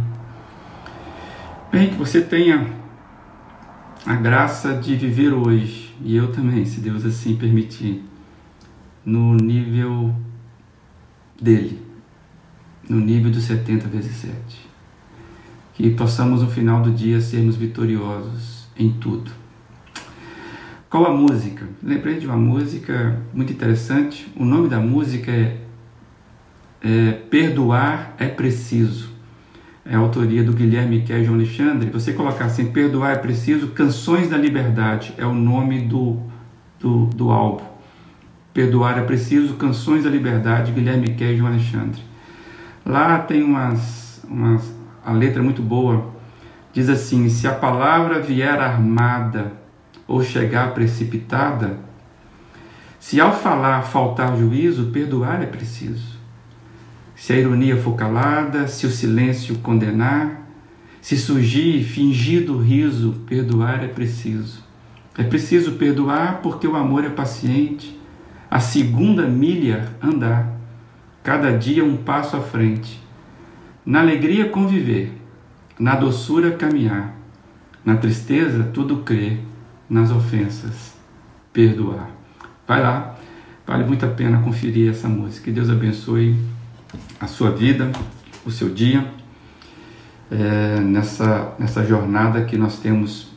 Bem, 1.71 1.89
que 1.89 1.95
você 1.95 2.21
tenha 2.21 2.69
a 4.05 4.15
graça 4.15 4.75
de 4.75 4.95
viver 4.95 5.34
hoje, 5.34 5.95
e 6.01 6.15
eu 6.15 6.31
também, 6.31 6.65
se 6.65 6.81
Deus 6.81 7.05
assim 7.05 7.38
permitir, 7.38 8.03
no 9.05 9.36
nível 9.36 10.13
dele, 11.41 11.81
no 12.89 12.99
nível 12.99 13.31
dos 13.31 13.43
70 13.43 13.88
vezes 13.88 14.17
7. 14.17 14.36
Que 15.73 15.89
possamos 15.91 16.41
no 16.41 16.49
final 16.49 16.81
do 16.81 16.91
dia 16.91 17.21
sermos 17.21 17.55
vitoriosos 17.55 18.67
em 18.77 18.91
tudo. 18.91 19.31
Qual 20.89 21.05
a 21.05 21.13
música? 21.13 21.67
Lembrei 21.81 22.19
de 22.19 22.25
uma 22.25 22.38
música 22.38 23.21
muito 23.34 23.51
interessante. 23.51 24.31
O 24.36 24.45
nome 24.45 24.69
da 24.69 24.79
música 24.79 25.31
é, 25.31 25.64
é 26.88 27.13
Perdoar 27.13 28.13
é 28.19 28.28
Preciso. 28.28 29.10
É 29.84 29.95
a 29.95 29.98
autoria 29.98 30.43
do 30.43 30.54
Guilherme 30.54 31.02
Kerr 31.02 31.24
João 31.24 31.36
Alexandre. 31.36 31.89
Você 31.89 32.13
colocar 32.13 32.45
assim, 32.45 32.71
Perdoar 32.71 33.13
é 33.13 33.15
Preciso, 33.17 33.69
Canções 33.69 34.30
da 34.30 34.38
Liberdade, 34.38 35.12
é 35.17 35.26
o 35.26 35.34
nome 35.34 35.82
do, 35.82 36.19
do, 36.80 37.08
do 37.08 37.32
álbum. 37.32 37.65
Perdoar 38.54 39.00
é 39.00 39.02
Preciso, 39.02 39.56
Canções 39.56 40.04
da 40.04 40.12
Liberdade, 40.12 40.71
Guilherme 40.71 41.15
e 41.19 41.38
João 41.38 41.52
Alexandre. 41.52 42.04
Lá 42.86 43.17
tem 43.17 43.41
umas, 43.41 44.24
umas, 44.30 44.71
a 45.04 45.12
letra 45.12 45.41
muito 45.41 45.63
boa. 45.63 46.13
Diz 46.71 46.88
assim: 46.88 47.30
Se 47.30 47.48
a 47.48 47.54
palavra 47.54 48.21
vier 48.21 48.60
armada 48.60 49.54
ou 50.08 50.24
chegar 50.24 50.71
precipitada, 50.76 51.80
se 53.00 53.19
ao 53.19 53.34
falar 53.34 53.82
faltar 53.82 54.38
juízo, 54.38 54.91
perdoar 54.91 55.41
é 55.41 55.48
preciso. 55.48 56.14
Se 57.15 57.32
a 57.34 57.38
ironia 57.38 57.78
for 57.78 57.95
calada, 57.95 58.67
se 58.67 58.86
o 58.86 58.91
silêncio 58.91 59.58
condenar, 59.60 60.45
se 61.01 61.17
surgir 61.17 61.84
fingido 61.84 62.58
riso, 62.58 63.21
perdoar 63.25 63.84
é 63.84 63.88
preciso. 63.88 64.63
É 65.17 65.23
preciso 65.23 65.73
perdoar 65.73 66.41
porque 66.41 66.67
o 66.67 66.75
amor 66.75 67.06
é 67.06 67.10
paciente, 67.10 67.97
a 68.51 68.60
segunda 68.60 69.25
milha 69.28 69.93
andar, 70.01 70.51
cada 71.23 71.58
dia 71.58 71.86
um 71.86 71.95
passo 71.95 72.36
à 72.36 72.41
frente. 72.41 73.01
Na 73.86 74.01
alegria 74.01 74.49
conviver, 74.49 75.13
na 75.80 75.95
doçura 75.95 76.51
caminhar, 76.51 77.15
na 77.84 77.95
tristeza 77.95 78.63
tudo 78.73 78.97
crer, 78.97 79.39
nas 79.89 80.12
ofensas 80.12 80.95
perdoar. 81.54 82.10
Vai 82.67 82.82
lá, 82.82 83.15
vale 83.65 83.86
muito 83.86 84.06
a 84.06 84.10
pena 84.10 84.41
conferir 84.41 84.89
essa 84.89 85.08
música. 85.08 85.45
Que 85.45 85.51
Deus 85.51 85.69
abençoe 85.69 86.36
a 87.19 87.27
sua 87.27 87.51
vida, 87.51 87.91
o 88.45 88.51
seu 88.51 88.69
dia, 88.69 89.05
é, 90.31 90.79
nessa, 90.79 91.53
nessa 91.60 91.86
jornada 91.86 92.43
que 92.43 92.58
nós 92.58 92.79
temos 92.79 93.27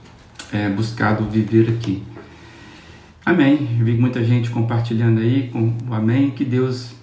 é, 0.52 0.68
buscado 0.68 1.24
viver 1.24 1.68
aqui. 1.68 2.02
Amém. 3.28 3.78
Vi 3.82 3.92
muita 3.92 4.24
gente 4.24 4.50
compartilhando 4.50 5.20
aí 5.20 5.50
com 5.52 5.76
o 5.86 5.92
Amém. 5.92 6.30
Que 6.30 6.46
Deus 6.46 6.94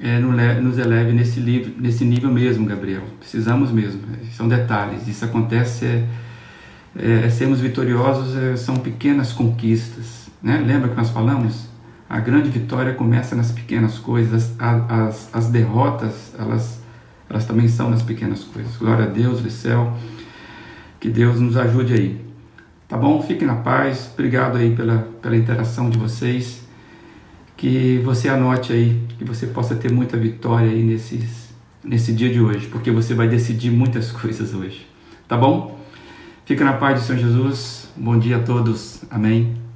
é, 0.00 0.18
nos 0.18 0.78
eleve 0.78 1.12
nesse, 1.12 1.38
livro, 1.38 1.72
nesse 1.78 2.04
nível 2.04 2.28
mesmo, 2.28 2.66
Gabriel. 2.66 3.04
Precisamos 3.20 3.70
mesmo. 3.70 4.00
São 4.32 4.48
detalhes. 4.48 5.06
Isso 5.06 5.24
acontece, 5.24 5.84
é, 5.84 6.04
é, 6.98 7.26
é 7.26 7.30
sermos 7.30 7.60
vitoriosos 7.60 8.36
é, 8.36 8.56
são 8.56 8.78
pequenas 8.78 9.32
conquistas. 9.32 10.28
Né? 10.42 10.58
Lembra 10.58 10.88
que 10.88 10.96
nós 10.96 11.10
falamos? 11.10 11.69
A 12.10 12.18
grande 12.18 12.50
vitória 12.50 12.92
começa 12.92 13.36
nas 13.36 13.52
pequenas 13.52 13.96
coisas. 13.96 14.52
As, 14.58 14.90
as, 14.90 15.30
as 15.32 15.46
derrotas, 15.46 16.34
elas, 16.36 16.82
elas 17.28 17.44
também 17.44 17.68
são 17.68 17.88
nas 17.88 18.02
pequenas 18.02 18.42
coisas. 18.42 18.76
Glória 18.76 19.04
a 19.04 19.08
Deus 19.08 19.40
do 19.40 19.48
céu. 19.48 19.96
Que 20.98 21.08
Deus 21.08 21.38
nos 21.38 21.56
ajude 21.56 21.94
aí. 21.94 22.20
Tá 22.88 22.98
bom? 22.98 23.22
Fiquem 23.22 23.46
na 23.46 23.54
paz. 23.54 24.10
Obrigado 24.12 24.56
aí 24.56 24.74
pela, 24.74 25.08
pela 25.22 25.36
interação 25.36 25.88
de 25.88 25.98
vocês. 25.98 26.66
Que 27.56 28.00
você 28.04 28.28
anote 28.28 28.72
aí, 28.72 29.00
que 29.16 29.24
você 29.24 29.46
possa 29.46 29.76
ter 29.76 29.92
muita 29.92 30.16
vitória 30.16 30.68
aí 30.68 30.82
nesses, 30.82 31.54
nesse 31.84 32.12
dia 32.12 32.32
de 32.32 32.40
hoje, 32.40 32.66
porque 32.66 32.90
você 32.90 33.14
vai 33.14 33.28
decidir 33.28 33.70
muitas 33.70 34.10
coisas 34.10 34.52
hoje. 34.52 34.84
Tá 35.28 35.36
bom? 35.36 35.78
Fica 36.44 36.64
na 36.64 36.72
paz 36.72 37.00
do 37.00 37.06
Senhor 37.06 37.20
Jesus. 37.20 37.88
Bom 37.96 38.18
dia 38.18 38.38
a 38.38 38.40
todos. 38.40 39.04
Amém. 39.08 39.69